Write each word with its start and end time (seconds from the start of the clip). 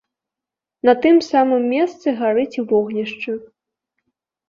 На 0.89 0.93
тым 1.03 1.19
самым 1.27 1.63
месцы 1.75 2.17
гарыць 2.25 2.61
вогнішча. 2.75 3.41